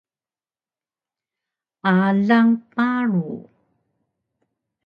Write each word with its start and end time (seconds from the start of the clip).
Alang 1.93 2.49
paru 2.73 3.29